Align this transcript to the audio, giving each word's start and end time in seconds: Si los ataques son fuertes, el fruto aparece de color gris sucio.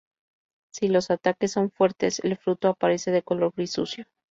Si 0.73 0.87
los 0.87 1.11
ataques 1.11 1.51
son 1.51 1.69
fuertes, 1.69 2.21
el 2.23 2.35
fruto 2.35 2.69
aparece 2.69 3.11
de 3.11 3.21
color 3.21 3.53
gris 3.55 3.73
sucio. 3.73 4.05